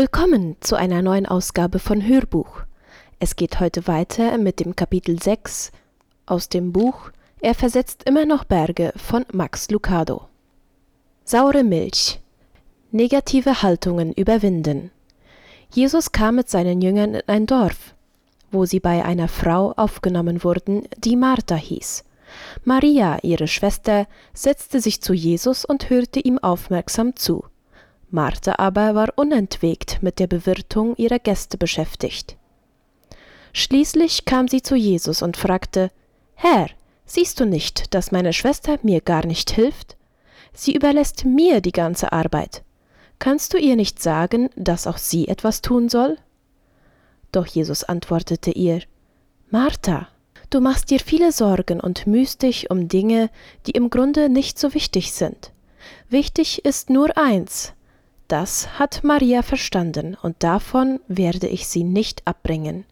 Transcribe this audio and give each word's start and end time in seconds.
Willkommen 0.00 0.56
zu 0.60 0.76
einer 0.76 1.02
neuen 1.02 1.26
Ausgabe 1.26 1.78
von 1.78 2.00
Hörbuch. 2.00 2.62
Es 3.18 3.36
geht 3.36 3.60
heute 3.60 3.86
weiter 3.86 4.38
mit 4.38 4.58
dem 4.58 4.74
Kapitel 4.74 5.22
6 5.22 5.72
aus 6.24 6.48
dem 6.48 6.72
Buch 6.72 7.10
Er 7.42 7.54
versetzt 7.54 8.04
immer 8.08 8.24
noch 8.24 8.44
Berge 8.44 8.94
von 8.96 9.26
Max 9.30 9.70
Lucado. 9.70 10.22
Saure 11.26 11.64
Milch. 11.64 12.18
Negative 12.90 13.60
Haltungen 13.60 14.14
überwinden. 14.14 14.90
Jesus 15.70 16.12
kam 16.12 16.36
mit 16.36 16.48
seinen 16.48 16.80
Jüngern 16.80 17.16
in 17.16 17.28
ein 17.28 17.44
Dorf, 17.44 17.94
wo 18.50 18.64
sie 18.64 18.80
bei 18.80 19.04
einer 19.04 19.28
Frau 19.28 19.72
aufgenommen 19.72 20.42
wurden, 20.42 20.88
die 20.96 21.16
Martha 21.16 21.56
hieß. 21.56 22.04
Maria, 22.64 23.18
ihre 23.20 23.48
Schwester, 23.48 24.06
setzte 24.32 24.80
sich 24.80 25.02
zu 25.02 25.12
Jesus 25.12 25.66
und 25.66 25.90
hörte 25.90 26.20
ihm 26.20 26.38
aufmerksam 26.38 27.16
zu. 27.16 27.44
Martha 28.10 28.54
aber 28.58 28.94
war 28.94 29.12
unentwegt 29.16 30.02
mit 30.02 30.18
der 30.18 30.26
Bewirtung 30.26 30.96
ihrer 30.96 31.18
Gäste 31.18 31.56
beschäftigt. 31.56 32.36
Schließlich 33.52 34.24
kam 34.24 34.48
sie 34.48 34.62
zu 34.62 34.76
Jesus 34.76 35.22
und 35.22 35.36
fragte 35.36 35.90
Herr, 36.34 36.68
siehst 37.04 37.40
du 37.40 37.44
nicht, 37.44 37.94
dass 37.94 38.12
meine 38.12 38.32
Schwester 38.32 38.78
mir 38.82 39.00
gar 39.00 39.26
nicht 39.26 39.50
hilft? 39.50 39.96
Sie 40.52 40.74
überlässt 40.74 41.24
mir 41.24 41.60
die 41.60 41.72
ganze 41.72 42.12
Arbeit. 42.12 42.62
Kannst 43.18 43.52
du 43.52 43.58
ihr 43.58 43.76
nicht 43.76 44.02
sagen, 44.02 44.50
dass 44.56 44.86
auch 44.86 44.98
sie 44.98 45.28
etwas 45.28 45.62
tun 45.62 45.88
soll? 45.88 46.16
Doch 47.32 47.46
Jesus 47.46 47.84
antwortete 47.84 48.50
ihr 48.50 48.80
Martha, 49.50 50.08
du 50.48 50.60
machst 50.60 50.90
dir 50.90 51.00
viele 51.00 51.30
Sorgen 51.32 51.80
und 51.80 52.06
mühst 52.06 52.42
dich 52.42 52.70
um 52.70 52.88
Dinge, 52.88 53.30
die 53.66 53.72
im 53.72 53.90
Grunde 53.90 54.28
nicht 54.28 54.58
so 54.58 54.74
wichtig 54.74 55.12
sind. 55.12 55.52
Wichtig 56.08 56.64
ist 56.64 56.90
nur 56.90 57.16
eins, 57.16 57.74
das 58.32 58.78
hat 58.78 59.04
Maria 59.04 59.42
verstanden, 59.42 60.16
und 60.20 60.42
davon 60.42 61.00
werde 61.08 61.46
ich 61.46 61.66
sie 61.66 61.84
nicht 61.84 62.26
abbringen. 62.26 62.84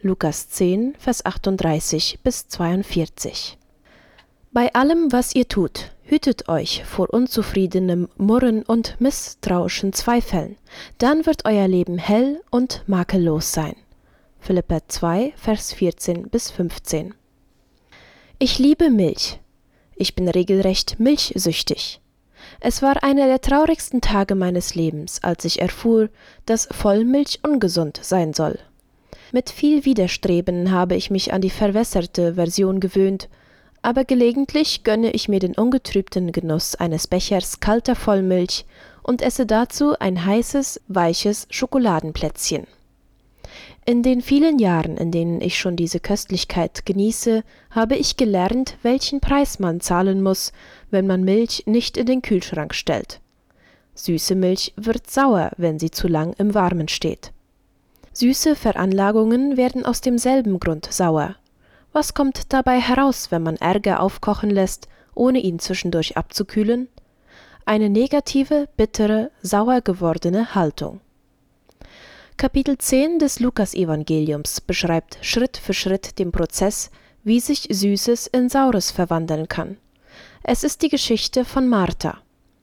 Lukas 0.00 0.48
10, 0.48 0.96
Vers 0.98 1.24
38 1.24 2.18
bis 2.22 2.48
42. 2.48 3.56
Bei 4.50 4.74
allem, 4.74 5.12
was 5.12 5.34
ihr 5.34 5.48
tut, 5.48 5.92
hütet 6.02 6.48
euch 6.48 6.84
vor 6.84 7.14
unzufriedenem 7.14 8.08
Murren 8.16 8.64
und 8.64 9.00
misstrauischen 9.00 9.92
Zweifeln, 9.92 10.56
dann 10.98 11.24
wird 11.24 11.44
euer 11.46 11.68
Leben 11.68 11.98
hell 11.98 12.42
und 12.50 12.82
makellos 12.86 13.52
sein. 13.52 13.76
Philippa 14.40 14.80
2, 14.88 15.32
Vers 15.36 15.72
14 15.72 16.28
bis 16.28 16.50
15. 16.50 17.14
Ich 18.38 18.58
liebe 18.58 18.90
Milch. 18.90 19.38
Ich 19.94 20.14
bin 20.16 20.28
regelrecht 20.28 20.98
milchsüchtig. 20.98 22.01
Es 22.64 22.80
war 22.80 23.02
einer 23.02 23.26
der 23.26 23.40
traurigsten 23.40 24.00
Tage 24.00 24.36
meines 24.36 24.76
Lebens, 24.76 25.18
als 25.24 25.44
ich 25.44 25.60
erfuhr, 25.60 26.10
dass 26.46 26.68
Vollmilch 26.70 27.40
ungesund 27.42 27.98
sein 28.00 28.34
soll. 28.34 28.56
Mit 29.32 29.50
viel 29.50 29.84
Widerstreben 29.84 30.70
habe 30.70 30.94
ich 30.94 31.10
mich 31.10 31.32
an 31.32 31.40
die 31.40 31.50
verwässerte 31.50 32.34
Version 32.34 32.78
gewöhnt, 32.78 33.28
aber 33.82 34.04
gelegentlich 34.04 34.84
gönne 34.84 35.10
ich 35.10 35.28
mir 35.28 35.40
den 35.40 35.56
ungetrübten 35.56 36.30
Genuss 36.30 36.76
eines 36.76 37.08
Bechers 37.08 37.58
kalter 37.58 37.96
Vollmilch 37.96 38.64
und 39.02 39.22
esse 39.22 39.44
dazu 39.44 39.98
ein 39.98 40.24
heißes, 40.24 40.82
weiches 40.86 41.48
Schokoladenplätzchen. 41.50 42.68
In 43.84 44.04
den 44.04 44.22
vielen 44.22 44.60
Jahren, 44.60 44.96
in 44.96 45.10
denen 45.10 45.40
ich 45.40 45.58
schon 45.58 45.74
diese 45.74 45.98
Köstlichkeit 45.98 46.86
genieße, 46.86 47.42
habe 47.72 47.96
ich 47.96 48.16
gelernt, 48.16 48.76
welchen 48.82 49.18
Preis 49.18 49.58
man 49.58 49.80
zahlen 49.80 50.22
muss, 50.22 50.52
wenn 50.92 51.06
man 51.06 51.24
Milch 51.24 51.64
nicht 51.66 51.96
in 51.96 52.06
den 52.06 52.22
Kühlschrank 52.22 52.74
stellt. 52.74 53.20
Süße 53.94 54.34
Milch 54.34 54.72
wird 54.76 55.10
sauer, 55.10 55.50
wenn 55.56 55.78
sie 55.78 55.90
zu 55.90 56.06
lang 56.06 56.34
im 56.38 56.54
Warmen 56.54 56.88
steht. 56.88 57.32
Süße 58.12 58.54
Veranlagungen 58.54 59.56
werden 59.56 59.84
aus 59.84 60.02
demselben 60.02 60.60
Grund 60.60 60.92
sauer. 60.92 61.36
Was 61.92 62.14
kommt 62.14 62.52
dabei 62.52 62.78
heraus, 62.78 63.30
wenn 63.30 63.42
man 63.42 63.56
Ärger 63.56 64.00
aufkochen 64.00 64.50
lässt, 64.50 64.88
ohne 65.14 65.40
ihn 65.40 65.58
zwischendurch 65.58 66.16
abzukühlen? 66.16 66.88
Eine 67.64 67.88
negative, 67.88 68.68
bittere, 68.76 69.30
sauer 69.42 69.80
gewordene 69.80 70.54
Haltung. 70.54 71.00
Kapitel 72.36 72.76
10 72.76 73.18
des 73.18 73.40
Lukasevangeliums 73.40 74.60
beschreibt 74.60 75.18
Schritt 75.22 75.56
für 75.56 75.74
Schritt 75.74 76.18
den 76.18 76.32
Prozess, 76.32 76.90
wie 77.24 77.40
sich 77.40 77.68
Süßes 77.70 78.26
in 78.26 78.48
Saures 78.48 78.90
verwandeln 78.90 79.48
kann. 79.48 79.76
Es 80.44 80.64
ist 80.64 80.82
die 80.82 80.88
Geschichte 80.88 81.44
von 81.44 81.68
Martha, 81.68 82.18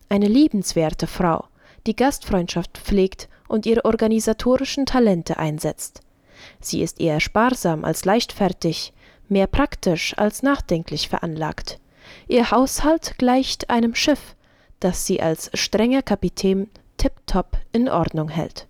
eine 0.10 0.28
liebenswerte 0.28 1.08
Frau, 1.08 1.46
die 1.88 1.96
Gastfreundschaft 1.96 2.78
pflegt 2.78 3.30
und 3.48 3.66
ihre 3.66 3.86
organisatorischen 3.86 4.86
Talente 4.86 5.38
einsetzt. 5.38 6.02
Sie 6.60 6.82
ist 6.82 7.00
eher 7.00 7.22
sparsam 7.22 7.86
als 7.86 8.04
leichtfertig, 8.04 8.92
mehr 9.30 9.48
praktisch 9.48 10.14
als 10.18 10.44
nachdenklich 10.44 11.08
veranlagt. 11.08 11.80
Ihr 12.28 12.52
Haushalt 12.52 13.18
gleicht 13.18 13.70
einem 13.70 13.96
Schiff, 13.96 14.36
das 14.82 15.06
sie 15.06 15.22
als 15.22 15.50
strenger 15.54 16.02
Kapitän 16.02 16.70
tiptop 16.98 17.58
in 17.72 17.88
Ordnung 17.88 18.28
hält. 18.28 18.68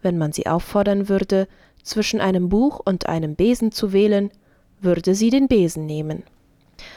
Wenn 0.00 0.16
man 0.16 0.32
sie 0.32 0.46
auffordern 0.46 1.10
würde, 1.10 1.48
zwischen 1.82 2.22
einem 2.22 2.48
Buch 2.48 2.80
und 2.82 3.06
einem 3.06 3.34
Besen 3.34 3.72
zu 3.72 3.92
wählen, 3.92 4.30
würde 4.80 5.14
sie 5.14 5.28
den 5.28 5.48
Besen 5.48 5.84
nehmen. 5.84 6.22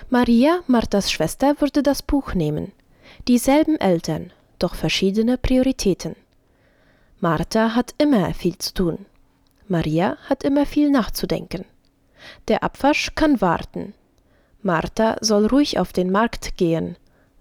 Maria, 0.10 0.62
Marthas 0.68 1.12
Schwester, 1.12 1.56
würde 1.60 1.84
das 1.84 2.02
Buch 2.02 2.34
nehmen. 2.34 2.72
Dieselben 3.28 3.80
Eltern, 3.80 4.32
doch 4.60 4.76
verschiedene 4.76 5.38
Prioritäten. 5.38 6.16
Martha 7.20 7.76
hat 7.76 7.96
immer 7.98 8.34
viel 8.34 8.58
zu 8.58 8.74
tun. 8.74 9.06
Maria 9.68 10.18
hat 10.30 10.44
immer 10.44 10.66
viel 10.66 10.92
nachzudenken. 10.92 11.66
Der 12.48 12.64
Abwasch 12.64 13.16
kann 13.16 13.42
warten. 13.42 13.94
Martha 14.62 15.18
soll 15.22 15.48
ruhig 15.48 15.80
auf 15.80 15.94
den 15.94 16.12
Markt 16.12 16.58
gehen. 16.58 16.98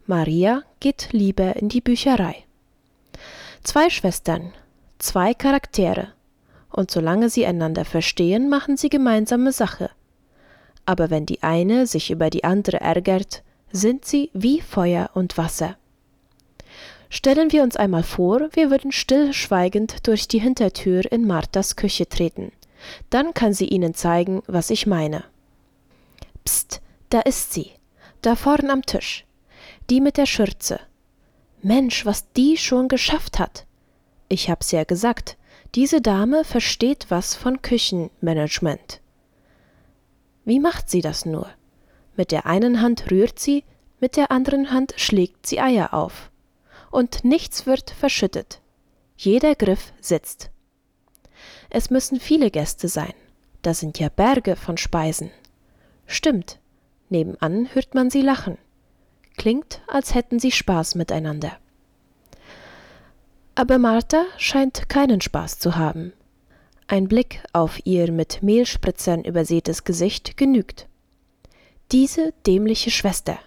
Maria 0.07 0.63
geht 0.81 1.09
lieber 1.13 1.57
in 1.57 1.69
die 1.69 1.81
Bücherei. 1.81 2.45
Zwei 3.63 3.91
Schwestern, 3.91 4.53
zwei 4.99 5.35
Charaktere. 5.35 6.09
Und 6.71 6.91
solange 6.91 7.31
sie 7.31 7.47
einander 7.47 7.85
verstehen, 7.85 8.49
machen 8.49 8.77
sie 8.77 8.89
gemeinsame 8.89 9.53
Sache 9.53 9.91
aber 10.87 11.11
wenn 11.11 11.27
die 11.27 11.43
eine 11.43 11.87
sich 11.87 12.11
über 12.11 12.31
die 12.31 12.45
andere 12.45 12.81
ärgert, 12.81 13.43
sind 13.73 14.05
sie 14.05 14.31
wie 14.33 14.61
Feuer 14.61 15.11
und 15.15 15.37
Wasser. 15.37 15.77
Stellen 17.11 17.53
wir 17.53 17.63
uns 17.63 17.77
einmal 17.77 18.03
vor, 18.03 18.49
wir 18.53 18.71
würden 18.71 18.93
stillschweigend 18.93 20.07
durch 20.07 20.27
die 20.27 20.41
Hintertür 20.41 21.11
in 21.13 21.27
Marthas 21.27 21.77
Küche 21.77 22.09
treten. 22.09 22.51
Dann 23.11 23.35
kann 23.35 23.53
sie 23.53 23.69
Ihnen 23.69 23.95
zeigen, 23.95 24.43
was 24.47 24.71
ich 24.71 24.87
meine. 24.87 25.25
Psst, 26.45 26.81
da 27.11 27.21
ist 27.21 27.53
sie, 27.53 27.71
da 28.23 28.37
vorn 28.37 28.71
am 28.71 28.85
Tisch. 28.85 29.25
Die 29.91 30.01
mit 30.01 30.17
der 30.17 30.27
Schürze. 30.27 30.81
Mensch, 31.63 32.05
was 32.05 32.31
die 32.33 32.57
schon 32.57 32.89
geschafft 32.89 33.39
hat. 33.39 33.65
Ich 34.29 34.51
hab's 34.51 34.71
ja 34.71 34.85
gesagt, 34.85 35.37
diese 35.75 36.01
Dame 36.01 36.45
versteht 36.45 37.07
was 37.09 37.35
von 37.35 37.63
Küchenmanagement. 37.63 39.01
Wie 40.45 40.61
macht 40.61 40.91
sie 40.91 41.01
das 41.01 41.25
nur? 41.25 41.49
Mit 42.17 42.31
der 42.31 42.47
einen 42.47 42.81
Hand 42.81 43.11
rührt 43.11 43.39
sie, 43.39 43.65
mit 44.01 44.17
der 44.17 44.31
anderen 44.31 44.71
Hand 44.71 44.95
schlägt 44.97 45.47
sie 45.47 45.61
Eier 45.61 45.95
auf. 45.95 46.31
Und 46.91 47.25
nichts 47.25 47.67
wird 47.67 47.91
verschüttet. 47.91 48.61
Jeder 49.17 49.55
Griff 49.55 49.93
sitzt. 50.01 50.51
Es 51.71 51.91
müssen 51.91 52.21
viele 52.21 52.51
Gäste 52.51 52.89
sein. 52.89 53.15
Da 53.63 53.75
sind 53.75 53.99
ja 53.99 54.09
Berge 54.09 54.57
von 54.57 54.77
Speisen. 54.77 55.31
Stimmt. 56.07 56.59
Nebenan 57.09 57.69
hört 57.73 57.95
man 57.95 58.11
sie 58.11 58.23
lachen. 58.23 58.59
Klingt, 59.37 59.81
als 59.89 60.15
hätten 60.15 60.39
sie 60.39 60.53
Spaß 60.53 60.95
miteinander. 60.95 61.53
Aber 63.55 63.79
Martha 63.79 64.25
scheint 64.37 64.89
keinen 64.89 65.21
Spaß 65.21 65.59
zu 65.59 65.77
haben. 65.77 66.13
Ein 66.87 67.09
Blick 67.09 67.43
auf 67.55 67.81
ihr 67.85 68.13
mit 68.13 68.43
Mehlspritzern 68.43 69.25
übersätes 69.25 69.85
Gesicht 69.85 70.37
genügt. 70.37 70.87
Diese 71.93 72.35
dämliche 72.47 72.91
Schwester. 72.91 73.39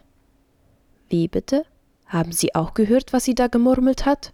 Wie 1.07 1.27
bitte? 1.27 1.63
Haben 2.07 2.31
Sie 2.31 2.55
auch 2.55 2.73
gehört, 2.73 3.13
was 3.13 3.25
sie 3.25 3.35
da 3.35 3.47
gemurmelt 3.47 4.05
hat? 4.05 4.33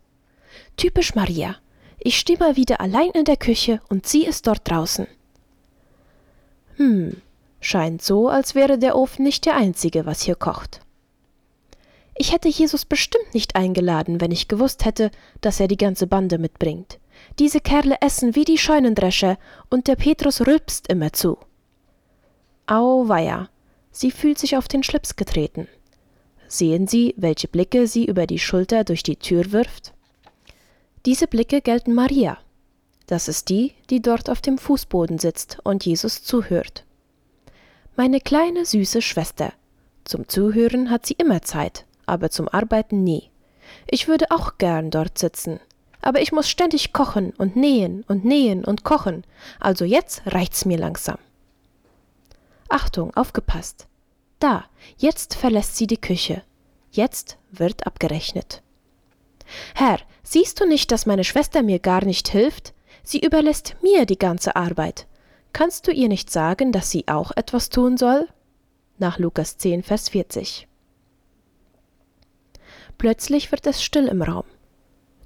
Typisch 0.77 1.15
Maria. 1.15 1.57
Ich 1.99 2.17
stehe 2.17 2.39
mal 2.39 2.55
wieder 2.55 2.79
allein 2.79 3.09
in 3.11 3.25
der 3.25 3.37
Küche 3.37 3.81
und 3.89 4.07
sie 4.07 4.25
ist 4.25 4.47
dort 4.47 4.69
draußen. 4.69 5.07
Hm, 6.77 7.21
scheint 7.59 8.01
so, 8.01 8.29
als 8.29 8.55
wäre 8.55 8.77
der 8.77 8.95
Ofen 8.95 9.23
nicht 9.23 9.45
der 9.45 9.55
einzige, 9.55 10.05
was 10.05 10.21
hier 10.21 10.35
kocht. 10.35 10.79
Ich 12.15 12.31
hätte 12.31 12.47
Jesus 12.47 12.85
bestimmt 12.85 13.33
nicht 13.33 13.55
eingeladen, 13.55 14.21
wenn 14.21 14.31
ich 14.31 14.47
gewusst 14.47 14.85
hätte, 14.85 15.11
dass 15.41 15.59
er 15.59 15.67
die 15.67 15.77
ganze 15.77 16.07
Bande 16.07 16.37
mitbringt. 16.37 16.99
Diese 17.39 17.59
Kerle 17.59 17.97
essen 18.01 18.35
wie 18.35 18.45
die 18.45 18.57
Scheunendrescher, 18.57 19.37
und 19.69 19.87
der 19.87 19.95
Petrus 19.95 20.41
rülpst 20.41 20.87
immer 20.87 21.13
zu. 21.13 21.37
Auweia, 22.67 23.49
sie 23.91 24.11
fühlt 24.11 24.39
sich 24.39 24.55
auf 24.55 24.67
den 24.67 24.83
Schlips 24.83 25.15
getreten. 25.15 25.67
Sehen 26.47 26.87
Sie, 26.87 27.15
welche 27.17 27.47
Blicke 27.47 27.87
sie 27.87 28.05
über 28.05 28.27
die 28.27 28.37
Schulter 28.37 28.83
durch 28.83 29.01
die 29.01 29.15
Tür 29.15 29.51
wirft? 29.51 29.93
Diese 31.05 31.27
Blicke 31.27 31.61
gelten 31.61 31.93
Maria. 31.93 32.37
Das 33.07 33.27
ist 33.27 33.49
die, 33.49 33.73
die 33.89 34.01
dort 34.01 34.29
auf 34.29 34.39
dem 34.39 34.57
Fußboden 34.57 35.19
sitzt 35.19 35.57
und 35.63 35.85
Jesus 35.85 36.23
zuhört. 36.23 36.85
Meine 37.95 38.21
kleine 38.21 38.65
süße 38.65 39.01
Schwester. 39.01 39.51
Zum 40.05 40.27
Zuhören 40.27 40.89
hat 40.89 41.05
sie 41.05 41.15
immer 41.15 41.41
Zeit, 41.41 41.85
aber 42.05 42.29
zum 42.29 42.47
Arbeiten 42.47 43.03
nie. 43.03 43.29
Ich 43.89 44.07
würde 44.07 44.31
auch 44.31 44.57
gern 44.57 44.91
dort 44.91 45.17
sitzen, 45.17 45.59
aber 46.03 46.21
ich 46.21 46.31
muss 46.31 46.49
ständig 46.49 46.93
kochen 46.93 47.31
und 47.37 47.55
nähen 47.55 48.03
und 48.07 48.25
nähen 48.25 48.65
und 48.65 48.83
kochen, 48.83 49.23
also 49.59 49.85
jetzt 49.85 50.21
reicht's 50.25 50.65
mir 50.65 50.77
langsam. 50.77 51.17
Achtung, 52.69 53.15
aufgepasst. 53.15 53.87
Da, 54.39 54.65
jetzt 54.97 55.35
verlässt 55.35 55.77
sie 55.77 55.87
die 55.87 56.01
Küche. 56.01 56.43
Jetzt 56.91 57.37
wird 57.51 57.87
abgerechnet. 57.87 58.61
Herr, 59.75 59.99
siehst 60.23 60.59
du 60.59 60.65
nicht, 60.65 60.91
dass 60.91 61.05
meine 61.05 61.23
Schwester 61.23 61.63
mir 61.63 61.79
gar 61.79 62.03
nicht 62.03 62.27
hilft? 62.27 62.73
Sie 63.03 63.19
überlässt 63.19 63.75
mir 63.81 64.05
die 64.05 64.17
ganze 64.17 64.55
Arbeit. 64.55 65.07
Kannst 65.53 65.87
du 65.87 65.91
ihr 65.91 66.07
nicht 66.07 66.29
sagen, 66.31 66.71
dass 66.71 66.89
sie 66.89 67.07
auch 67.07 67.31
etwas 67.35 67.69
tun 67.69 67.97
soll? 67.97 68.27
Nach 68.97 69.19
Lukas 69.19 69.57
10, 69.57 69.83
Vers 69.83 70.09
40. 70.09 70.67
Plötzlich 72.97 73.51
wird 73.51 73.67
es 73.67 73.83
still 73.83 74.07
im 74.07 74.21
Raum. 74.21 74.45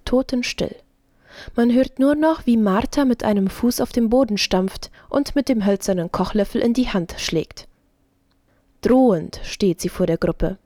Totenstill. 0.07 0.74
Man 1.57 1.74
hört 1.74 2.00
nur 2.00 2.15
noch, 2.15 2.45
wie 2.45 2.56
Martha 2.56 3.04
mit 3.04 3.25
einem 3.25 3.50
Fuß 3.50 3.81
auf 3.81 3.92
dem 3.92 4.09
Boden 4.09 4.38
stampft 4.38 4.89
und 5.09 5.36
mit 5.36 5.50
dem 5.50 5.65
hölzernen 5.65 6.13
Kochlöffel 6.13 6.62
in 6.62 6.74
die 6.74 6.88
Hand 6.88 7.15
schlägt. 7.18 7.68
Drohend 8.81 9.42
steht 9.44 9.81
sie 9.81 9.89
vor 9.89 10.06
der 10.06 10.18
Gruppe. 10.18 10.57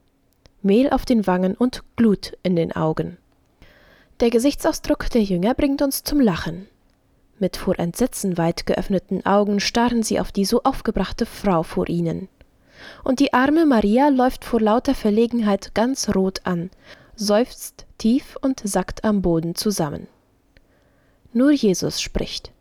Mehl 0.61 0.91
auf 0.91 1.05
den 1.05 1.25
Wangen 1.25 1.55
und 1.55 1.81
Glut 1.95 2.37
in 2.43 2.55
den 2.55 2.71
Augen. 2.71 3.17
Der 4.19 4.29
Gesichtsausdruck 4.29 5.09
der 5.09 5.23
Jünger 5.23 5.55
bringt 5.55 5.81
uns 5.81 6.03
zum 6.03 6.19
Lachen. 6.19 6.67
Mit 7.39 7.57
vor 7.57 7.79
Entsetzen 7.79 8.37
weit 8.37 8.67
geöffneten 8.67 9.25
Augen 9.25 9.59
starren 9.59 10.03
sie 10.03 10.19
auf 10.19 10.31
die 10.31 10.45
so 10.45 10.61
aufgebrachte 10.61 11.25
Frau 11.25 11.63
vor 11.63 11.89
ihnen. 11.89 12.29
Und 13.03 13.19
die 13.19 13.33
arme 13.33 13.65
Maria 13.65 14.09
läuft 14.09 14.45
vor 14.45 14.61
lauter 14.61 14.93
Verlegenheit 14.93 15.73
ganz 15.73 16.13
rot 16.13 16.41
an, 16.43 16.69
seufzt 17.21 17.85
tief 17.97 18.35
und 18.41 18.61
sackt 18.63 19.03
am 19.03 19.21
Boden 19.21 19.55
zusammen. 19.55 20.07
Nur 21.33 21.51
Jesus 21.51 22.01
spricht. 22.01 22.51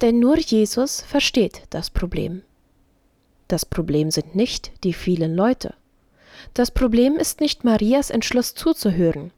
Denn 0.00 0.20
nur 0.20 0.38
Jesus 0.38 1.00
versteht 1.00 1.62
das 1.70 1.90
Problem. 1.90 2.42
Das 3.48 3.66
Problem 3.66 4.10
sind 4.10 4.36
nicht 4.36 4.72
die 4.84 4.92
vielen 4.92 5.34
Leute. 5.34 5.74
Das 6.54 6.70
Problem 6.70 7.16
ist 7.16 7.40
nicht 7.40 7.64
Marias 7.64 8.10
Entschluss 8.10 8.54
zuzuhören. 8.54 9.32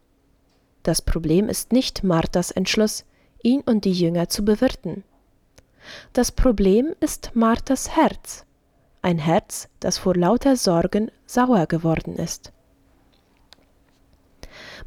Das 0.82 1.00
Problem 1.02 1.48
ist 1.48 1.72
nicht 1.72 2.04
Marthas 2.04 2.50
Entschluss, 2.50 3.04
ihn 3.42 3.62
und 3.62 3.84
die 3.84 3.92
Jünger 3.92 4.28
zu 4.28 4.44
bewirten. 4.44 5.02
Das 6.12 6.30
Problem 6.30 6.94
ist 7.00 7.30
Marthas 7.34 7.96
Herz, 7.96 8.44
ein 9.02 9.18
Herz, 9.18 9.68
das 9.80 9.98
vor 9.98 10.14
lauter 10.14 10.56
Sorgen 10.56 11.10
sauer 11.26 11.66
geworden 11.66 12.16
ist. 12.16 12.52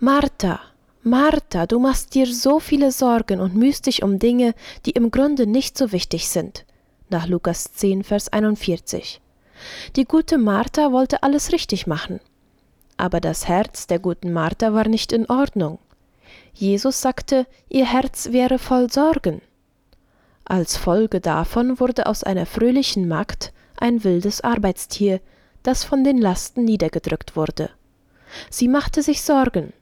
Martha, 0.01 0.61
Martha, 1.03 1.65
du 1.65 1.77
machst 1.77 2.15
dir 2.15 2.25
so 2.25 2.61
viele 2.61 2.93
Sorgen 2.93 3.41
und 3.41 3.55
mühst 3.55 3.85
dich 3.85 4.01
um 4.01 4.17
Dinge, 4.17 4.53
die 4.85 4.91
im 4.91 5.11
Grunde 5.11 5.45
nicht 5.45 5.77
so 5.77 5.91
wichtig 5.91 6.29
sind. 6.29 6.65
Nach 7.09 7.27
Lukas 7.27 7.73
10, 7.73 8.05
Vers 8.05 8.31
41. 8.31 9.19
Die 9.97 10.05
gute 10.05 10.37
Martha 10.37 10.93
wollte 10.93 11.21
alles 11.21 11.51
richtig 11.51 11.85
machen. 11.85 12.21
Aber 12.95 13.19
das 13.19 13.49
Herz 13.49 13.87
der 13.87 13.99
guten 13.99 14.31
Martha 14.31 14.73
war 14.73 14.87
nicht 14.87 15.11
in 15.11 15.29
Ordnung. 15.29 15.79
Jesus 16.53 17.01
sagte, 17.01 17.45
ihr 17.67 17.85
Herz 17.85 18.29
wäre 18.31 18.57
voll 18.57 18.89
Sorgen. 18.89 19.41
Als 20.45 20.77
Folge 20.77 21.19
davon 21.19 21.77
wurde 21.81 22.05
aus 22.05 22.23
einer 22.23 22.45
fröhlichen 22.45 23.09
Magd 23.09 23.51
ein 23.75 24.05
wildes 24.05 24.39
Arbeitstier, 24.39 25.19
das 25.61 25.83
von 25.83 26.05
den 26.05 26.19
Lasten 26.19 26.63
niedergedrückt 26.63 27.35
wurde. 27.35 27.69
Sie 28.49 28.69
machte 28.69 29.03
sich 29.03 29.23
Sorgen, 29.23 29.73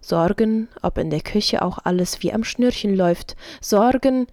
Sorgen, 0.00 0.68
ob 0.82 0.98
in 0.98 1.10
der 1.10 1.20
Küche 1.20 1.62
auch 1.62 1.78
alles 1.84 2.22
wie 2.22 2.32
am 2.32 2.44
Schnürchen 2.44 2.96
läuft, 2.96 3.36
Sorgen, 3.60 4.26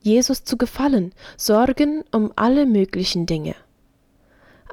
Jesus 0.00 0.44
zu 0.44 0.56
gefallen, 0.56 1.12
Sorgen 1.36 2.04
um 2.12 2.32
alle 2.36 2.66
möglichen 2.66 3.26
Dinge. 3.26 3.54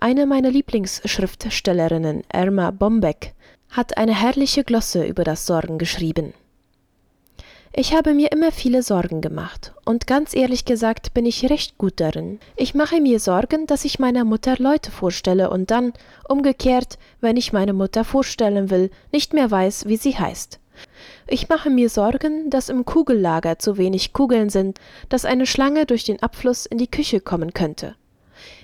Eine 0.02 0.26
meiner 0.26 0.50
Lieblingsschriftstellerinnen, 0.50 2.24
Erma 2.30 2.72
Bombeck, 2.72 3.34
hat 3.70 3.98
eine 3.98 4.16
herrliche 4.16 4.64
Glosse 4.64 5.06
über 5.06 5.24
das 5.24 5.46
Sorgen 5.46 5.78
geschrieben. 5.78 6.34
Ich 7.72 7.94
habe 7.94 8.16
mir 8.16 8.32
immer 8.32 8.52
viele 8.52 8.82
Sorgen 8.82 9.22
gemacht, 9.22 9.74
und 9.86 10.08
ganz 10.08 10.36
ehrlich 10.36 10.66
gesagt 10.66 11.14
bin 11.14 11.28
ich 11.28 11.50
recht 11.50 11.78
gut 11.78 11.94
darin. 11.98 12.40
Ich 12.56 12.74
mache 12.74 13.00
mir 13.00 13.20
Sorgen, 13.20 13.68
dass 13.68 13.86
ich 13.86 14.00
meiner 14.00 14.26
Mutter 14.26 14.56
Leute 14.58 14.90
vorstelle 14.90 15.52
und 15.52 15.70
dann, 15.70 15.94
umgekehrt, 16.28 16.98
wenn 17.22 17.38
ich 17.38 17.54
meine 17.54 17.74
Mutter 17.74 18.04
vorstellen 18.04 18.72
will, 18.72 18.90
nicht 19.12 19.34
mehr 19.34 19.52
weiß, 19.52 19.86
wie 19.88 19.98
sie 19.98 20.18
heißt. 20.18 20.60
Ich 21.28 21.48
mache 21.48 21.70
mir 21.70 21.90
Sorgen, 21.90 22.50
dass 22.50 22.70
im 22.70 22.86
Kugellager 22.86 23.60
zu 23.60 23.78
wenig 23.78 24.14
Kugeln 24.14 24.50
sind, 24.50 24.80
dass 25.10 25.26
eine 25.26 25.46
Schlange 25.46 25.86
durch 25.86 26.04
den 26.04 26.22
Abfluss 26.24 26.66
in 26.66 26.80
die 26.80 26.90
Küche 26.90 27.22
kommen 27.22 27.54
könnte. 27.54 27.96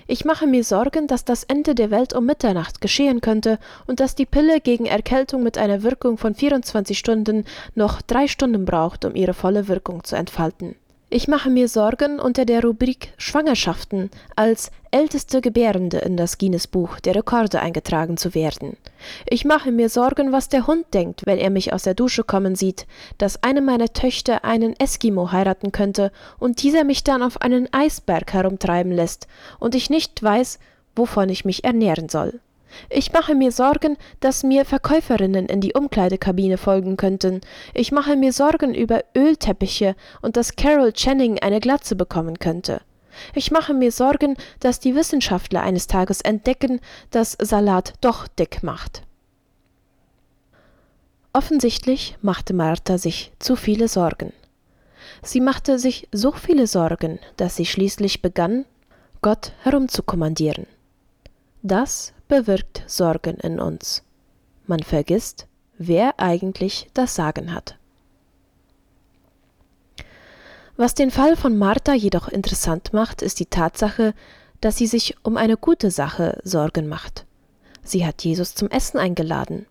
Ich 0.06 0.24
mache 0.24 0.46
mir 0.46 0.62
Sorgen, 0.62 1.06
dass 1.06 1.24
das 1.24 1.44
Ende 1.44 1.74
der 1.74 1.90
Welt 1.90 2.12
um 2.14 2.24
Mitternacht 2.26 2.80
geschehen 2.80 3.20
könnte 3.20 3.58
und 3.86 4.00
dass 4.00 4.14
die 4.14 4.26
Pille 4.26 4.60
gegen 4.60 4.86
Erkältung 4.86 5.42
mit 5.42 5.58
einer 5.58 5.82
Wirkung 5.82 6.16
von 6.16 6.34
24 6.34 6.98
Stunden 6.98 7.44
noch 7.74 8.00
drei 8.02 8.28
Stunden 8.28 8.64
braucht, 8.64 9.04
um 9.04 9.14
ihre 9.14 9.34
volle 9.34 9.68
Wirkung 9.68 10.04
zu 10.04 10.16
entfalten. 10.16 10.76
Ich 11.08 11.28
mache 11.28 11.50
mir 11.50 11.68
Sorgen 11.68 12.18
unter 12.18 12.44
der 12.44 12.64
Rubrik 12.64 13.12
Schwangerschaften 13.16 14.10
als 14.34 14.72
älteste 14.90 15.40
Gebärende 15.40 15.98
in 15.98 16.16
das 16.16 16.36
Guinness-Buch 16.36 16.98
der 16.98 17.14
Rekorde 17.14 17.60
eingetragen 17.60 18.16
zu 18.16 18.34
werden. 18.34 18.76
Ich 19.30 19.44
mache 19.44 19.70
mir 19.70 19.88
Sorgen, 19.88 20.32
was 20.32 20.48
der 20.48 20.66
Hund 20.66 20.86
denkt, 20.94 21.24
wenn 21.24 21.38
er 21.38 21.50
mich 21.50 21.72
aus 21.72 21.84
der 21.84 21.94
Dusche 21.94 22.24
kommen 22.24 22.56
sieht, 22.56 22.88
dass 23.18 23.44
eine 23.44 23.60
meiner 23.60 23.92
Töchter 23.92 24.44
einen 24.44 24.74
Eskimo 24.80 25.30
heiraten 25.30 25.70
könnte 25.70 26.10
und 26.40 26.64
dieser 26.64 26.82
mich 26.82 27.04
dann 27.04 27.22
auf 27.22 27.40
einen 27.40 27.72
Eisberg 27.72 28.32
herumtreiben 28.32 28.90
lässt 28.90 29.28
und 29.60 29.76
ich 29.76 29.90
nicht 29.90 30.20
weiß, 30.20 30.58
wovon 30.96 31.28
ich 31.28 31.44
mich 31.44 31.62
ernähren 31.62 32.08
soll. 32.08 32.40
Ich 32.90 33.12
mache 33.12 33.34
mir 33.34 33.52
Sorgen, 33.52 33.96
dass 34.20 34.42
mir 34.42 34.64
Verkäuferinnen 34.64 35.46
in 35.46 35.60
die 35.60 35.74
Umkleidekabine 35.74 36.58
folgen 36.58 36.96
könnten. 36.96 37.40
Ich 37.74 37.92
mache 37.92 38.16
mir 38.16 38.32
Sorgen 38.32 38.74
über 38.74 39.04
Ölteppiche 39.16 39.96
und 40.22 40.36
dass 40.36 40.56
Carol 40.56 40.92
Channing 40.92 41.38
eine 41.38 41.60
Glatze 41.60 41.96
bekommen 41.96 42.38
könnte. 42.38 42.80
Ich 43.34 43.50
mache 43.50 43.72
mir 43.72 43.92
Sorgen, 43.92 44.36
dass 44.60 44.80
die 44.80 44.94
Wissenschaftler 44.94 45.62
eines 45.62 45.86
Tages 45.86 46.20
entdecken, 46.20 46.80
dass 47.10 47.36
Salat 47.40 47.94
doch 48.00 48.28
dick 48.28 48.62
macht. 48.62 49.02
Offensichtlich 51.32 52.16
machte 52.22 52.54
Martha 52.54 52.98
sich 52.98 53.32
zu 53.38 53.56
viele 53.56 53.88
Sorgen. 53.88 54.32
Sie 55.22 55.40
machte 55.40 55.78
sich 55.78 56.08
so 56.12 56.32
viele 56.32 56.66
Sorgen, 56.66 57.18
dass 57.36 57.56
sie 57.56 57.66
schließlich 57.66 58.22
begann, 58.22 58.64
Gott 59.22 59.52
herumzukommandieren. 59.62 60.66
Das 61.62 62.12
bewirkt 62.28 62.82
Sorgen 62.86 63.36
in 63.36 63.60
uns. 63.60 64.02
Man 64.66 64.80
vergisst, 64.80 65.46
wer 65.78 66.18
eigentlich 66.18 66.88
das 66.94 67.14
Sagen 67.14 67.54
hat. 67.54 67.76
Was 70.76 70.94
den 70.94 71.10
Fall 71.10 71.36
von 71.36 71.56
Martha 71.56 71.94
jedoch 71.94 72.28
interessant 72.28 72.92
macht, 72.92 73.22
ist 73.22 73.40
die 73.40 73.46
Tatsache, 73.46 74.12
dass 74.60 74.76
sie 74.76 74.86
sich 74.86 75.16
um 75.22 75.36
eine 75.36 75.56
gute 75.56 75.90
Sache 75.90 76.40
Sorgen 76.44 76.88
macht. 76.88 77.24
Sie 77.82 78.04
hat 78.04 78.22
Jesus 78.22 78.54
zum 78.54 78.68
Essen 78.68 78.98
eingeladen. 78.98 79.66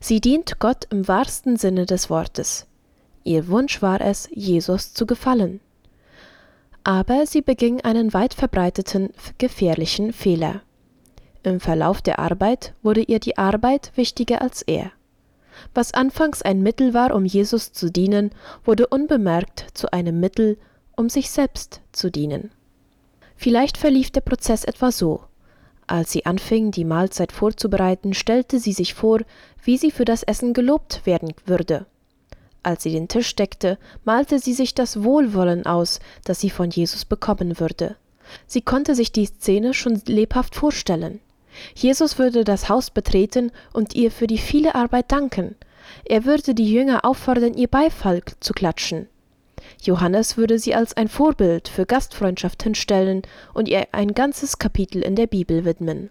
Sie 0.00 0.20
dient 0.20 0.58
Gott 0.58 0.86
im 0.90 1.06
wahrsten 1.06 1.56
Sinne 1.56 1.86
des 1.86 2.10
Wortes. 2.10 2.66
Ihr 3.22 3.48
Wunsch 3.48 3.82
war 3.82 4.00
es, 4.00 4.28
Jesus 4.32 4.94
zu 4.94 5.06
gefallen. 5.06 5.60
Aber 6.82 7.26
sie 7.26 7.42
beging 7.42 7.82
einen 7.82 8.12
weit 8.14 8.34
verbreiteten, 8.34 9.10
gefährlichen 9.38 10.12
Fehler. 10.12 10.62
Im 11.42 11.58
Verlauf 11.58 12.02
der 12.02 12.18
Arbeit 12.18 12.74
wurde 12.82 13.02
ihr 13.02 13.18
die 13.18 13.38
Arbeit 13.38 13.92
wichtiger 13.94 14.42
als 14.42 14.62
er. 14.62 14.92
Was 15.74 15.94
anfangs 15.94 16.42
ein 16.42 16.62
Mittel 16.62 16.92
war, 16.94 17.14
um 17.14 17.24
Jesus 17.24 17.72
zu 17.72 17.90
dienen, 17.90 18.30
wurde 18.64 18.86
unbemerkt 18.86 19.66
zu 19.72 19.92
einem 19.92 20.20
Mittel, 20.20 20.58
um 20.96 21.08
sich 21.08 21.30
selbst 21.30 21.80
zu 21.92 22.10
dienen. 22.10 22.50
Vielleicht 23.36 23.78
verlief 23.78 24.10
der 24.10 24.20
Prozess 24.20 24.64
etwa 24.64 24.92
so. 24.92 25.22
Als 25.86 26.12
sie 26.12 26.26
anfing, 26.26 26.70
die 26.70 26.84
Mahlzeit 26.84 27.32
vorzubereiten, 27.32 28.12
stellte 28.12 28.60
sie 28.60 28.72
sich 28.72 28.94
vor, 28.94 29.20
wie 29.64 29.78
sie 29.78 29.90
für 29.90 30.04
das 30.04 30.22
Essen 30.22 30.52
gelobt 30.52 31.06
werden 31.06 31.32
würde. 31.46 31.86
Als 32.62 32.82
sie 32.82 32.92
den 32.92 33.08
Tisch 33.08 33.34
deckte, 33.34 33.78
malte 34.04 34.38
sie 34.38 34.52
sich 34.52 34.74
das 34.74 35.02
Wohlwollen 35.02 35.64
aus, 35.64 36.00
das 36.24 36.40
sie 36.40 36.50
von 36.50 36.70
Jesus 36.70 37.06
bekommen 37.06 37.58
würde. 37.58 37.96
Sie 38.46 38.60
konnte 38.60 38.94
sich 38.94 39.10
die 39.10 39.26
Szene 39.26 39.72
schon 39.72 40.00
lebhaft 40.06 40.54
vorstellen. 40.54 41.20
Jesus 41.74 42.18
würde 42.18 42.44
das 42.44 42.68
Haus 42.68 42.90
betreten 42.90 43.52
und 43.72 43.94
ihr 43.94 44.10
für 44.10 44.26
die 44.26 44.38
viele 44.38 44.74
Arbeit 44.74 45.12
danken, 45.12 45.56
Er 46.04 46.24
würde 46.24 46.54
die 46.54 46.72
Jünger 46.72 47.04
auffordern, 47.04 47.54
ihr 47.54 47.68
Beifall 47.68 48.22
zu 48.38 48.52
klatschen. 48.52 49.08
Johannes 49.82 50.36
würde 50.36 50.58
sie 50.58 50.74
als 50.74 50.96
ein 50.96 51.08
Vorbild 51.08 51.68
für 51.68 51.86
Gastfreundschaft 51.86 52.62
hinstellen 52.62 53.22
und 53.54 53.68
ihr 53.68 53.88
ein 53.92 54.14
ganzes 54.14 54.58
Kapitel 54.58 55.02
in 55.02 55.16
der 55.16 55.26
Bibel 55.26 55.64
widmen. 55.64 56.10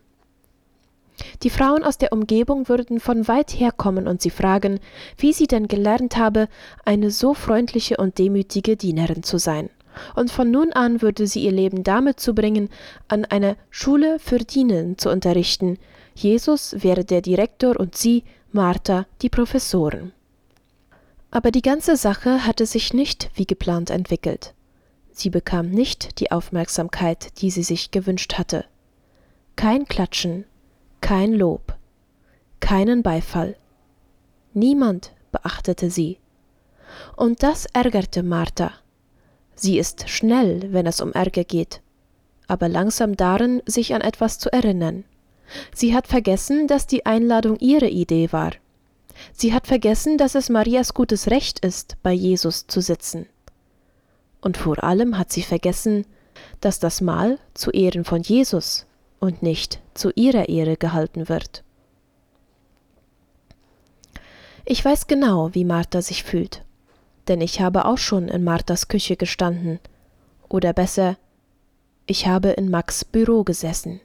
Die 1.44 1.50
Frauen 1.50 1.84
aus 1.84 1.98
der 1.98 2.13
Umgebung 2.13 2.70
würden 2.70 3.00
von 3.00 3.27
weit 3.27 3.51
her 3.51 3.72
kommen 3.72 4.08
und 4.08 4.22
sie 4.22 4.29
fragen, 4.29 4.79
wie 5.18 5.34
sie 5.34 5.48
denn 5.48 5.68
gelernt 5.68 6.18
habe, 6.18 6.48
eine 6.86 7.12
so 7.12 7.34
freundliche 7.34 7.98
und 7.98 8.18
demütige 8.18 8.77
Dienerin 8.77 9.24
zu 9.24 9.38
sein. 9.38 9.70
Und 10.15 10.32
von 10.32 10.51
nun 10.51 10.72
an 10.74 11.01
würde 11.01 11.27
sie 11.27 11.44
ihr 11.44 11.51
Leben 11.51 11.84
damit 11.84 12.20
zubringen, 12.20 12.70
an 13.08 13.25
einer 13.25 13.56
Schule 13.70 14.20
für 14.20 14.39
Dienen 14.39 14.98
zu 14.98 15.10
unterrichten. 15.10 15.77
Jesus 16.15 16.75
wäre 16.79 17.06
der 17.06 17.22
Direktor 17.22 17.79
und 17.79 17.96
sie, 17.96 18.24
Martha, 18.51 19.06
die 19.22 19.29
Professoren. 19.29 20.12
Aber 21.32 21.51
die 21.51 21.62
ganze 21.62 21.96
Sache 21.96 22.46
hatte 22.46 22.65
sich 22.65 22.94
nicht 22.94 23.29
wie 23.36 23.46
geplant 23.46 23.89
entwickelt. 23.89 24.53
Sie 25.12 25.29
bekam 25.29 25.70
nicht 25.70 26.20
die 26.20 26.32
Aufmerksamkeit, 26.32 27.41
die 27.41 27.51
sie 27.51 27.63
sich 27.63 27.91
gewünscht 27.91 28.36
hatte. 28.36 28.65
Kein 29.56 29.86
Klatschen, 29.86 30.46
kein 31.01 31.34
Lob, 31.34 31.75
keinen 32.60 33.03
Beifall. 33.03 33.58
Niemand 34.53 35.12
beachtete 35.32 35.89
sie. 35.89 36.18
Und 37.15 37.44
das 37.44 37.65
ärgerte 37.68 38.24
Martha. 38.24 38.72
Sie 39.62 39.78
ist 39.78 40.08
schnell, 40.08 40.72
wenn 40.72 40.88
es 40.88 41.01
um 41.01 41.12
Ärger 41.12 41.44
geht, 41.44 41.82
aber 42.48 42.70
langsam 42.70 43.18
darin, 43.18 43.62
sich 43.66 43.94
an 43.94 44.00
etwas 44.00 44.39
zu 44.39 44.50
erinnern. 44.54 45.04
Sie 45.74 45.94
hat 45.94 46.08
vergessen, 46.08 46.66
dass 46.68 46.88
die 46.88 47.06
Einladung 47.06 47.58
ihre 47.60 47.89
Idee 47.89 48.32
war. 48.32 48.51
Sie 49.34 49.54
hat 49.54 49.68
vergessen, 49.68 50.18
dass 50.18 50.36
es 50.36 50.48
Marias 50.48 50.94
gutes 50.94 51.30
Recht 51.30 51.60
ist, 51.60 51.98
bei 52.04 52.13
Jesus 52.13 52.68
zu 52.68 52.80
sitzen. 52.80 53.25
Und 54.39 54.56
vor 54.56 54.82
allem 54.82 55.18
hat 55.18 55.34
sie 55.34 55.42
vergessen, 55.42 56.06
dass 56.62 56.80
das 56.80 57.01
Mahl 57.01 57.38
zu 57.54 57.70
Ehren 57.72 58.06
von 58.06 58.22
Jesus 58.22 58.86
und 59.20 59.44
nicht 59.44 59.82
zu 59.94 60.12
ihrer 60.16 60.48
Ehre 60.48 60.78
gehalten 60.78 61.28
wird. 61.28 61.66
Ich 64.63 64.86
weiß 64.86 65.08
genau, 65.08 65.54
wie 65.54 65.66
Martha 65.66 66.01
sich 66.01 66.24
fühlt, 66.24 66.63
denn 67.30 67.42
ich 67.42 67.62
habe 67.62 67.86
auch 67.86 67.98
schon 67.98 68.28
in 68.28 68.44
Marthas 68.44 68.88
Küche 68.88 69.16
gestanden, 69.16 69.80
oder 70.50 70.74
besser, 70.74 71.18
ich 72.08 72.28
habe 72.28 72.50
in 72.50 72.70
Max 72.70 73.06
Büro 73.06 73.44
gesessen. 73.44 74.02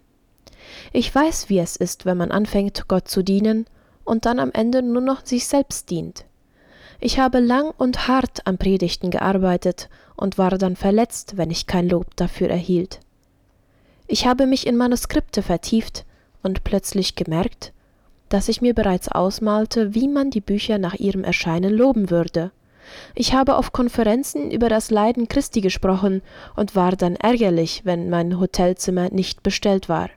Ich 0.93 1.13
weiß, 1.13 1.49
wie 1.49 1.59
es 1.59 1.77
ist, 1.77 2.05
wenn 2.05 2.19
man 2.19 2.31
anfängt, 2.31 2.87
Gott 2.87 3.09
zu 3.09 3.23
dienen 3.23 3.67
und 4.05 4.27
dann 4.27 4.39
am 4.39 4.53
Ende 4.53 4.83
nur 4.83 5.01
noch 5.01 5.25
sich 5.25 5.47
selbst 5.47 5.91
dient. 5.91 6.27
Ich 7.01 7.19
habe 7.19 7.41
lang 7.41 7.73
und 7.77 8.09
hart 8.09 8.47
an 8.47 8.59
Predigten 8.59 9.11
gearbeitet 9.11 9.89
und 10.17 10.39
war 10.39 10.51
dann 10.51 10.77
verletzt, 10.77 11.37
wenn 11.37 11.51
ich 11.51 11.67
kein 11.67 11.89
Lob 11.89 12.15
dafür 12.17 12.49
erhielt. 12.49 13.01
Ich 14.07 14.27
habe 14.27 14.47
mich 14.47 14.67
in 14.67 14.77
Manuskripte 14.77 15.43
vertieft 15.43 16.05
und 16.43 16.63
plötzlich 16.63 17.15
gemerkt, 17.15 17.73
dass 18.29 18.49
ich 18.49 18.61
mir 18.61 18.75
bereits 18.75 19.09
ausmalte, 19.09 19.95
wie 19.95 20.09
man 20.09 20.31
die 20.31 20.41
Bücher 20.41 20.79
nach 20.79 20.95
ihrem 20.95 21.25
Erscheinen 21.25 21.73
loben 21.73 22.11
würde. 22.11 22.53
Ich 23.15 23.33
habe 23.35 23.57
auf 23.57 23.73
Konferenzen 23.73 24.51
über 24.51 24.69
das 24.69 24.91
Leiden 24.91 25.29
Christi 25.29 25.61
gesprochen 25.61 26.23
und 26.57 26.75
war 26.77 26.93
dann 26.93 27.17
ärgerlich, 27.17 27.83
wenn 27.85 28.11
mein 28.11 28.39
Hotelzimmer 28.41 29.11
nicht 29.11 29.43
bestellt 29.43 29.89
war. 29.89 30.11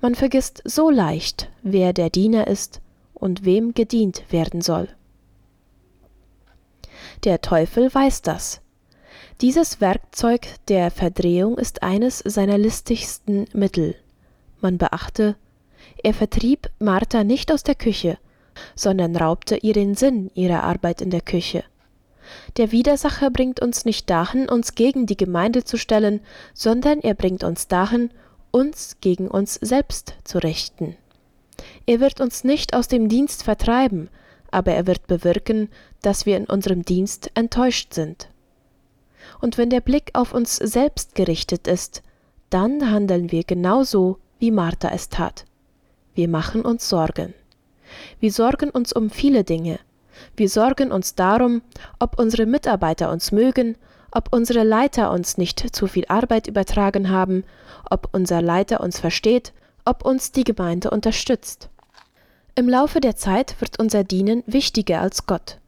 Man 0.00 0.14
vergisst 0.14 0.62
so 0.64 0.90
leicht, 0.90 1.48
wer 1.62 1.92
der 1.92 2.10
Diener 2.10 2.46
ist 2.46 2.80
und 3.14 3.44
wem 3.44 3.74
gedient 3.74 4.24
werden 4.30 4.60
soll. 4.60 4.88
Der 7.24 7.40
Teufel 7.40 7.94
weiß 7.94 8.22
das. 8.22 8.60
Dieses 9.40 9.80
Werkzeug 9.80 10.46
der 10.68 10.90
Verdrehung 10.90 11.58
ist 11.58 11.82
eines 11.82 12.18
seiner 12.18 12.58
listigsten 12.58 13.46
Mittel. 13.52 13.96
Man 14.60 14.78
beachte, 14.78 15.36
er 16.02 16.14
vertrieb 16.14 16.70
Martha 16.78 17.24
nicht 17.24 17.50
aus 17.50 17.62
der 17.62 17.74
Küche, 17.74 18.18
sondern 18.74 19.16
raubte 19.16 19.56
ihr 19.56 19.72
den 19.72 19.94
Sinn 19.94 20.30
ihrer 20.34 20.62
Arbeit 20.64 21.00
in 21.00 21.10
der 21.10 21.20
Küche. 21.20 21.64
Der 22.56 22.72
Widersacher 22.72 23.30
bringt 23.30 23.60
uns 23.60 23.84
nicht 23.84 24.08
dahin, 24.08 24.48
uns 24.48 24.74
gegen 24.74 25.06
die 25.06 25.16
Gemeinde 25.16 25.64
zu 25.64 25.76
stellen, 25.76 26.20
sondern 26.52 27.00
er 27.00 27.14
bringt 27.14 27.44
uns 27.44 27.68
dahin, 27.68 28.10
uns 28.50 28.96
gegen 29.00 29.28
uns 29.28 29.54
selbst 29.54 30.14
zu 30.24 30.38
richten. 30.38 30.96
Er 31.86 32.00
wird 32.00 32.20
uns 32.20 32.44
nicht 32.44 32.74
aus 32.74 32.88
dem 32.88 33.08
Dienst 33.08 33.42
vertreiben, 33.42 34.08
aber 34.50 34.72
er 34.72 34.86
wird 34.86 35.06
bewirken, 35.06 35.68
dass 36.02 36.26
wir 36.26 36.36
in 36.36 36.46
unserem 36.46 36.84
Dienst 36.84 37.30
enttäuscht 37.34 37.92
sind. 37.92 38.28
Und 39.40 39.58
wenn 39.58 39.70
der 39.70 39.80
Blick 39.80 40.10
auf 40.14 40.32
uns 40.32 40.56
selbst 40.56 41.14
gerichtet 41.14 41.66
ist, 41.66 42.02
dann 42.50 42.90
handeln 42.90 43.32
wir 43.32 43.42
genauso, 43.42 44.18
wie 44.38 44.50
Martha 44.50 44.90
es 44.92 45.08
tat. 45.08 45.44
Wir 46.14 46.28
machen 46.28 46.62
uns 46.62 46.88
Sorgen. 46.88 47.34
Wir 48.20 48.32
sorgen 48.32 48.70
uns 48.70 48.92
um 48.92 49.10
viele 49.10 49.44
Dinge. 49.44 49.78
Wir 50.36 50.48
sorgen 50.48 50.92
uns 50.92 51.14
darum, 51.14 51.62
ob 51.98 52.18
unsere 52.18 52.46
Mitarbeiter 52.46 53.10
uns 53.10 53.32
mögen, 53.32 53.76
ob 54.10 54.32
unsere 54.32 54.62
Leiter 54.62 55.10
uns 55.10 55.38
nicht 55.38 55.74
zu 55.74 55.86
viel 55.86 56.04
Arbeit 56.08 56.46
übertragen 56.46 57.10
haben, 57.10 57.44
ob 57.90 58.08
unser 58.12 58.40
Leiter 58.40 58.80
uns 58.80 59.00
versteht, 59.00 59.52
ob 59.84 60.04
uns 60.04 60.32
die 60.32 60.44
Gemeinde 60.44 60.90
unterstützt. 60.90 61.68
Im 62.54 62.68
Laufe 62.68 63.00
der 63.00 63.16
Zeit 63.16 63.60
wird 63.60 63.80
unser 63.80 64.04
Dienen 64.04 64.44
wichtiger 64.46 65.00
als 65.00 65.26
Gott. 65.26 65.58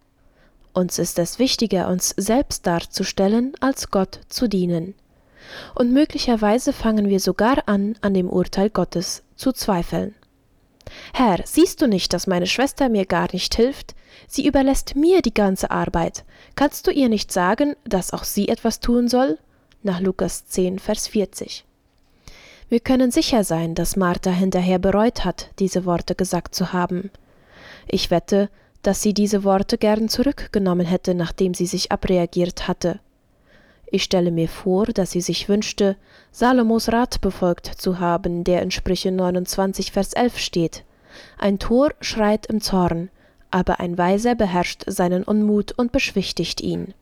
Uns 0.73 0.99
ist 0.99 1.18
es 1.18 1.38
wichtiger, 1.38 1.88
uns 1.88 2.11
selbst 2.16 2.66
darzustellen, 2.66 3.54
als 3.61 3.90
Gott 3.90 4.21
zu 4.28 4.49
dienen. 4.49 4.95
Und 5.75 5.92
möglicherweise 5.92 6.73
fangen 6.73 7.09
wir 7.09 7.18
sogar 7.18 7.64
an, 7.66 7.97
an 8.02 8.14
dem 8.14 8.28
Urteil 8.28 8.71
Gottes 8.71 9.23
zu 9.37 9.52
zweifeln. 9.52 10.14
Herr, 11.12 11.40
siehst 11.44 11.82
du 11.82 11.86
nicht, 11.88 12.12
dass 12.12 12.26
meine 12.26 12.46
Schwester 12.46 12.88
mir 12.88 13.06
gar 13.06 13.28
nicht 13.32 13.54
hilft? 13.54 13.94
Sie 14.28 14.46
überlässt 14.46 14.96
mir 14.96 15.22
die 15.22 15.34
ganze 15.34 15.70
Arbeit. 15.70 16.24
Kannst 16.54 16.86
du 16.86 16.90
ihr 16.90 17.08
nicht 17.08 17.32
sagen, 17.32 17.74
dass 17.84 18.12
auch 18.12 18.24
sie 18.24 18.48
etwas 18.48 18.80
tun 18.80 19.08
soll? 19.08 19.38
Nach 19.82 20.00
Lukas 20.00 20.46
10, 20.46 20.78
Vers 20.78 21.08
40. 21.08 21.64
Wir 22.68 22.80
können 22.80 23.10
sicher 23.10 23.44
sein, 23.44 23.74
dass 23.74 23.96
Martha 23.96 24.30
hinterher 24.30 24.80
bereut 24.80 25.24
hat, 25.24 25.50
diese 25.60 25.84
Worte 25.84 26.14
gesagt 26.14 26.54
zu 26.54 26.72
haben. 26.72 27.10
Ich 27.86 28.10
wette, 28.10 28.50
dass 28.82 29.02
sie 29.02 29.14
diese 29.14 29.44
Worte 29.44 29.78
gern 29.78 30.08
zurückgenommen 30.08 30.86
hätte, 30.86 31.14
nachdem 31.14 31.54
sie 31.54 31.66
sich 31.66 31.92
abreagiert 31.92 32.66
hatte. 32.66 32.98
Ich 33.86 34.02
stelle 34.02 34.30
mir 34.30 34.48
vor, 34.48 34.86
dass 34.86 35.12
sie 35.12 35.20
sich 35.20 35.48
wünschte, 35.48 35.96
Salomos 36.32 36.90
Rat 36.90 37.20
befolgt 37.20 37.66
zu 37.66 38.00
haben, 38.00 38.44
der 38.44 38.62
in 38.62 38.70
Sprüche 38.70 39.12
29, 39.12 39.92
Vers 39.92 40.12
11 40.12 40.38
steht. 40.38 40.84
Ein 41.38 41.58
Tor 41.58 41.94
schreit 42.00 42.46
im 42.46 42.60
Zorn, 42.60 43.10
aber 43.50 43.80
ein 43.80 43.96
Weiser 43.96 44.34
beherrscht 44.34 44.84
seinen 44.86 45.22
Unmut 45.22 45.72
und 45.72 45.92
beschwichtigt 45.92 46.60
ihn. 46.60 46.94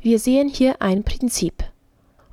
Wir 0.00 0.18
sehen 0.18 0.48
hier 0.48 0.82
ein 0.82 1.04
Prinzip. 1.04 1.64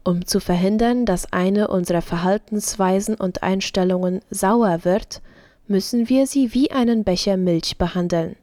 Um 0.03 0.25
zu 0.25 0.39
verhindern, 0.39 1.05
dass 1.05 1.31
eine 1.31 1.67
unserer 1.67 2.01
Verhaltensweisen 2.01 3.15
und 3.15 3.43
Einstellungen 3.43 4.21
sauer 4.31 4.83
wird, 4.83 5.21
müssen 5.67 6.09
wir 6.09 6.25
sie 6.25 6.53
wie 6.55 6.71
einen 6.71 7.03
Becher 7.03 7.37
Milch 7.37 7.77
behandeln. 7.77 8.35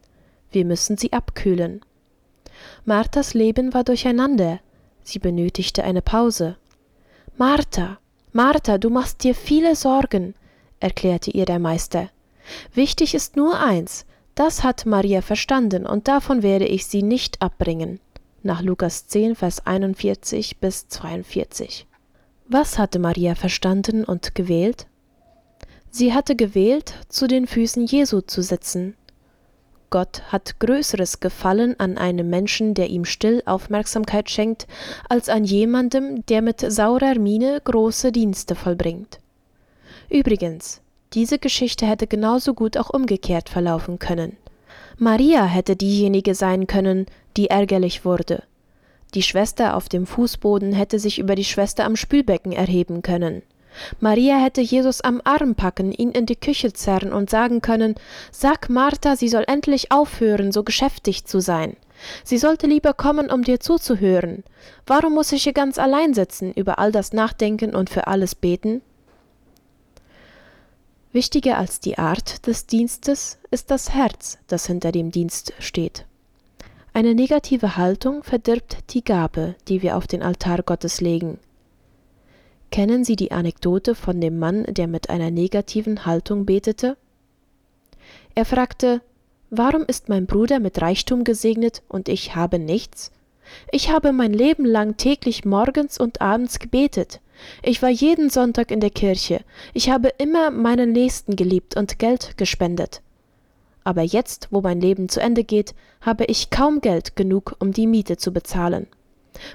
Wir 0.52 0.64
müssen 0.64 0.96
sie 0.96 1.12
abkühlen. 1.12 1.80
Marthas 2.88 3.34
Leben 3.34 3.74
war 3.74 3.82
durcheinander. 3.82 4.60
Sie 5.02 5.18
benötigte 5.18 5.82
eine 5.82 6.02
Pause. 6.02 6.56
Martha, 7.36 7.98
Martha, 8.32 8.78
du 8.78 8.90
machst 8.90 9.24
dir 9.24 9.34
viele 9.34 9.74
Sorgen, 9.74 10.34
erklärte 10.78 11.32
ihr 11.32 11.46
der 11.46 11.58
Meister. 11.58 12.10
Wichtig 12.72 13.16
ist 13.16 13.34
nur 13.34 13.58
eins, 13.58 14.06
das 14.36 14.62
hat 14.62 14.86
Maria 14.86 15.20
verstanden, 15.20 15.84
und 15.84 16.06
davon 16.06 16.44
werde 16.44 16.66
ich 16.66 16.86
sie 16.86 17.02
nicht 17.02 17.42
abbringen. 17.42 17.98
Nach 18.44 18.62
Lukas 18.62 19.08
10, 19.08 19.34
Vers 19.34 19.66
41 19.66 20.58
bis 20.58 20.86
42. 20.86 21.88
Was 22.46 22.78
hatte 22.78 23.00
Maria 23.00 23.34
verstanden 23.34 24.04
und 24.04 24.36
gewählt? 24.36 24.86
Sie 25.90 26.14
hatte 26.14 26.36
gewählt, 26.36 26.94
zu 27.08 27.26
den 27.26 27.48
Füßen 27.48 27.86
Jesu 27.86 28.20
zu 28.20 28.42
sitzen, 28.42 28.94
Gott 29.90 30.22
hat 30.28 30.58
größeres 30.58 31.20
Gefallen 31.20 31.78
an 31.78 31.96
einem 31.98 32.28
Menschen, 32.28 32.74
der 32.74 32.88
ihm 32.88 33.04
still 33.04 33.42
Aufmerksamkeit 33.46 34.30
schenkt, 34.30 34.66
als 35.08 35.28
an 35.28 35.44
jemandem, 35.44 36.26
der 36.26 36.42
mit 36.42 36.60
saurer 36.60 37.18
Miene 37.18 37.60
große 37.62 38.12
Dienste 38.12 38.54
vollbringt. 38.54 39.20
Übrigens, 40.10 40.80
diese 41.12 41.38
Geschichte 41.38 41.86
hätte 41.86 42.06
genauso 42.06 42.54
gut 42.54 42.76
auch 42.76 42.90
umgekehrt 42.90 43.48
verlaufen 43.48 43.98
können. 43.98 44.36
Maria 44.98 45.44
hätte 45.44 45.76
diejenige 45.76 46.34
sein 46.34 46.66
können, 46.66 47.06
die 47.36 47.50
ärgerlich 47.50 48.04
wurde. 48.04 48.42
Die 49.14 49.22
Schwester 49.22 49.76
auf 49.76 49.88
dem 49.88 50.06
Fußboden 50.06 50.72
hätte 50.72 50.98
sich 50.98 51.18
über 51.18 51.34
die 51.34 51.44
Schwester 51.44 51.84
am 51.84 51.96
Spülbecken 51.96 52.52
erheben 52.52 53.02
können. 53.02 53.42
Maria 54.00 54.38
hätte 54.38 54.60
Jesus 54.60 55.00
am 55.00 55.20
Arm 55.24 55.54
packen, 55.54 55.92
ihn 55.92 56.10
in 56.10 56.26
die 56.26 56.36
Küche 56.36 56.72
zerren 56.72 57.12
und 57.12 57.30
sagen 57.30 57.60
können 57.60 57.94
Sag 58.30 58.68
Martha, 58.68 59.16
sie 59.16 59.28
soll 59.28 59.44
endlich 59.46 59.92
aufhören, 59.92 60.52
so 60.52 60.62
geschäftig 60.62 61.24
zu 61.24 61.40
sein. 61.40 61.76
Sie 62.24 62.38
sollte 62.38 62.66
lieber 62.66 62.92
kommen, 62.92 63.30
um 63.30 63.42
dir 63.42 63.60
zuzuhören. 63.60 64.44
Warum 64.86 65.14
muss 65.14 65.32
ich 65.32 65.44
hier 65.44 65.52
ganz 65.52 65.78
allein 65.78 66.14
sitzen, 66.14 66.52
über 66.52 66.78
all 66.78 66.92
das 66.92 67.12
nachdenken 67.12 67.74
und 67.74 67.90
für 67.90 68.06
alles 68.06 68.34
beten? 68.34 68.82
Wichtiger 71.12 71.56
als 71.56 71.80
die 71.80 71.96
Art 71.96 72.46
des 72.46 72.66
Dienstes 72.66 73.38
ist 73.50 73.70
das 73.70 73.94
Herz, 73.94 74.38
das 74.48 74.66
hinter 74.66 74.92
dem 74.92 75.10
Dienst 75.10 75.54
steht. 75.58 76.04
Eine 76.92 77.14
negative 77.14 77.76
Haltung 77.76 78.22
verdirbt 78.22 78.78
die 78.90 79.02
Gabe, 79.02 79.54
die 79.68 79.82
wir 79.82 79.96
auf 79.96 80.06
den 80.06 80.22
Altar 80.22 80.62
Gottes 80.62 81.00
legen. 81.00 81.38
Kennen 82.70 83.04
Sie 83.04 83.16
die 83.16 83.32
Anekdote 83.32 83.94
von 83.94 84.20
dem 84.20 84.38
Mann, 84.38 84.64
der 84.68 84.86
mit 84.86 85.10
einer 85.10 85.30
negativen 85.30 86.04
Haltung 86.04 86.44
betete? 86.44 86.96
Er 88.34 88.44
fragte, 88.44 89.00
Warum 89.50 89.84
ist 89.86 90.08
mein 90.08 90.26
Bruder 90.26 90.58
mit 90.58 90.82
Reichtum 90.82 91.22
gesegnet 91.22 91.82
und 91.88 92.08
ich 92.08 92.34
habe 92.34 92.58
nichts? 92.58 93.12
Ich 93.70 93.90
habe 93.90 94.12
mein 94.12 94.32
Leben 94.32 94.64
lang 94.64 94.96
täglich 94.96 95.44
morgens 95.44 95.98
und 95.98 96.20
abends 96.20 96.58
gebetet. 96.58 97.20
Ich 97.62 97.80
war 97.80 97.90
jeden 97.90 98.28
Sonntag 98.28 98.72
in 98.72 98.80
der 98.80 98.90
Kirche. 98.90 99.40
Ich 99.72 99.88
habe 99.88 100.08
immer 100.18 100.50
meinen 100.50 100.90
Nächsten 100.90 101.36
geliebt 101.36 101.76
und 101.76 101.98
Geld 102.00 102.36
gespendet. 102.36 103.02
Aber 103.84 104.02
jetzt, 104.02 104.48
wo 104.50 104.62
mein 104.62 104.80
Leben 104.80 105.08
zu 105.08 105.20
Ende 105.20 105.44
geht, 105.44 105.74
habe 106.00 106.24
ich 106.24 106.50
kaum 106.50 106.80
Geld 106.80 107.14
genug, 107.14 107.54
um 107.60 107.72
die 107.72 107.86
Miete 107.86 108.16
zu 108.16 108.32
bezahlen. 108.32 108.88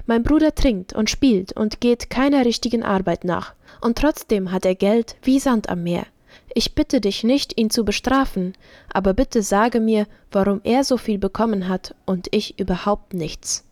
Mein 0.06 0.22
Bruder 0.22 0.54
trinkt 0.54 0.92
und 0.92 1.10
spielt 1.10 1.52
und 1.52 1.80
geht 1.80 2.10
keiner 2.10 2.44
richtigen 2.44 2.82
Arbeit 2.82 3.24
nach, 3.24 3.54
und 3.80 3.98
trotzdem 3.98 4.52
hat 4.52 4.64
er 4.64 4.74
Geld 4.74 5.16
wie 5.22 5.38
Sand 5.38 5.68
am 5.68 5.82
Meer. 5.82 6.06
Ich 6.54 6.74
bitte 6.74 7.00
dich 7.00 7.24
nicht, 7.24 7.58
ihn 7.58 7.70
zu 7.70 7.84
bestrafen, 7.84 8.54
aber 8.92 9.14
bitte 9.14 9.42
sage 9.42 9.80
mir, 9.80 10.06
warum 10.30 10.60
er 10.64 10.84
so 10.84 10.96
viel 10.96 11.18
bekommen 11.18 11.68
hat 11.68 11.94
und 12.04 12.28
ich 12.30 12.58
überhaupt 12.58 13.14
nichts. 13.14 13.64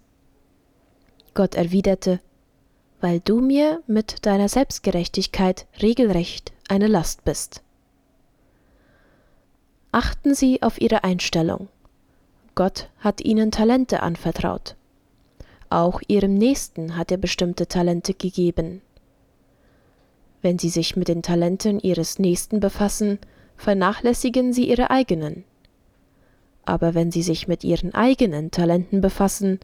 Gott 1.34 1.54
erwiderte, 1.54 2.20
weil 3.00 3.20
du 3.20 3.40
mir 3.40 3.82
mit 3.86 4.26
deiner 4.26 4.48
Selbstgerechtigkeit 4.48 5.66
regelrecht 5.80 6.52
eine 6.68 6.86
Last 6.86 7.24
bist. 7.24 7.62
Achten 9.92 10.34
Sie 10.34 10.62
auf 10.62 10.80
Ihre 10.80 11.02
Einstellung. 11.04 11.68
Gott 12.54 12.88
hat 12.98 13.20
Ihnen 13.20 13.50
Talente 13.50 14.02
anvertraut. 14.02 14.76
Auch 15.70 16.00
Ihrem 16.08 16.34
Nächsten 16.34 16.96
hat 16.96 17.12
er 17.12 17.16
bestimmte 17.16 17.68
Talente 17.68 18.12
gegeben. 18.12 18.82
Wenn 20.42 20.58
Sie 20.58 20.68
sich 20.68 20.96
mit 20.96 21.06
den 21.06 21.22
Talenten 21.22 21.78
Ihres 21.78 22.18
Nächsten 22.18 22.58
befassen, 22.58 23.20
vernachlässigen 23.56 24.52
Sie 24.52 24.68
Ihre 24.68 24.90
eigenen. 24.90 25.44
Aber 26.64 26.94
wenn 26.94 27.12
Sie 27.12 27.22
sich 27.22 27.46
mit 27.46 27.62
Ihren 27.62 27.94
eigenen 27.94 28.50
Talenten 28.50 29.00
befassen, 29.00 29.60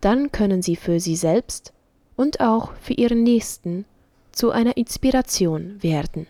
dann 0.00 0.30
können 0.30 0.62
Sie 0.62 0.76
für 0.76 1.00
Sie 1.00 1.16
selbst 1.16 1.72
und 2.16 2.40
auch 2.40 2.72
für 2.74 2.94
Ihren 2.94 3.24
Nächsten 3.24 3.86
zu 4.30 4.50
einer 4.52 4.76
Inspiration 4.76 5.82
werden. 5.82 6.28